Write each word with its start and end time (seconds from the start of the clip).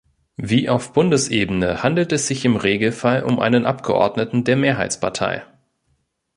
Wie 0.37 0.67
auf 0.67 0.93
Bundesebene 0.93 1.83
handelt 1.83 2.11
es 2.11 2.25
sich 2.25 2.43
im 2.43 2.55
Regelfall 2.55 3.23
um 3.23 3.39
einen 3.39 3.67
Abgeordneten 3.67 4.43
der 4.43 4.55
Mehrheitspartei. 4.55 5.43